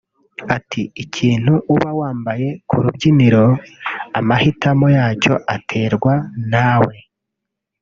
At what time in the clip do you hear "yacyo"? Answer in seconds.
4.97-5.33